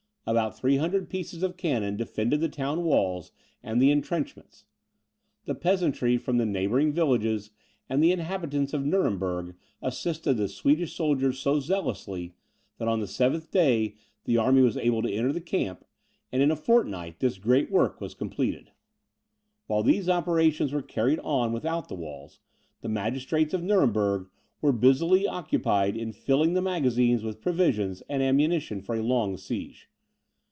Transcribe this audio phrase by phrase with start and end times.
[0.27, 3.31] About three hundred pieces of cannon defended the town walls
[3.63, 4.65] and the intrenchments.
[5.45, 7.49] The peasantry from the neighbouring villages,
[7.89, 12.35] and the inhabitants of Nuremberg, assisted the Swedish soldiers so zealously,
[12.77, 13.95] that on the seventh day
[14.25, 15.83] the army was able to enter the camp,
[16.31, 18.69] and, in a fortnight, this great work was completed.
[19.65, 22.39] While these operations were carried on without the walls,
[22.81, 24.29] the magistrates of Nuremberg
[24.61, 29.87] were busily occupied in filling the magazines with provisions and ammunition for a long siege.